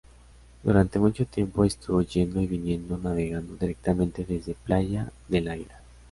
[0.63, 5.79] Durante mucho tiempo estuvo yendo y viniendo navegando directamente desde Playa del Águila.